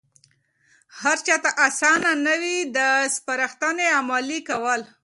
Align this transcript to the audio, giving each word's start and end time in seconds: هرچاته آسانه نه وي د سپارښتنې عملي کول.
هرچاته 1.01 1.49
آسانه 1.67 2.11
نه 2.25 2.35
وي 2.41 2.57
د 2.77 2.79
سپارښتنې 3.15 3.87
عملي 3.99 4.39
کول. 4.49 4.81